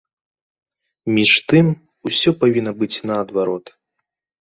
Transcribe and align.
Між 1.17 1.31
тым, 1.53 1.65
усё 2.13 2.29
павінна 2.47 2.71
быць 2.83 2.93
наадварот. 3.11 3.65